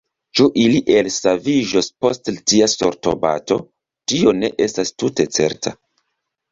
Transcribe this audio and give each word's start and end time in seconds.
Ĉu 0.37 0.45
ili 0.61 0.79
elsaviĝos 1.01 1.91
post 2.05 2.31
tia 2.53 2.71
sortobato, 2.75 3.59
tio 4.13 4.35
ne 4.41 4.53
estas 4.69 4.95
tute 5.01 5.33
certa. 5.39 5.81